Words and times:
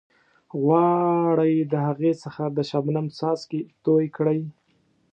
غواړئ 0.61 1.55
د 1.71 1.73
هغې 1.87 2.11
څخه 2.23 2.43
د 2.55 2.57
شبنم 2.69 3.05
څاڅکي 3.17 3.59
توئ 3.83 4.07
کړئ. 4.17 4.41